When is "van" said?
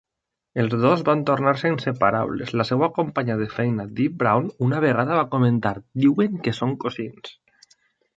1.07-1.19